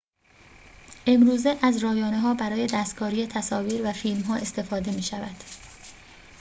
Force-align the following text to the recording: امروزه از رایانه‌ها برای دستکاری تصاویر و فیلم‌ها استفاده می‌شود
امروزه 1.07 1.57
از 1.63 1.83
رایانه‌ها 1.83 2.33
برای 2.33 2.67
دستکاری 2.67 3.27
تصاویر 3.27 3.87
و 3.89 3.93
فیلم‌ها 3.93 4.35
استفاده 4.35 4.91
می‌شود 4.91 5.37